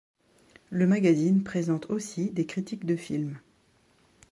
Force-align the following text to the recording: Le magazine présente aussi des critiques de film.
Le 0.71 0.87
magazine 0.87 1.43
présente 1.43 1.91
aussi 1.91 2.31
des 2.31 2.47
critiques 2.47 2.85
de 2.85 2.95
film. 2.95 3.37